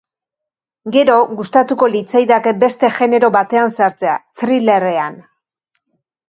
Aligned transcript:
Gero, 0.93 1.17
gustatuko 1.41 1.89
litzaidake 1.95 2.53
beste 2.63 2.89
genero 2.95 3.29
batean 3.37 3.75
sartzea, 3.81 4.17
thrillerrean. 4.41 5.21